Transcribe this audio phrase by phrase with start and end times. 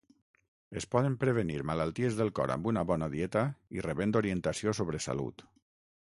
[0.79, 3.45] Es poden prevenir malalties del cor amb una bona dieta
[3.79, 5.49] i rebent orientació sobre salut.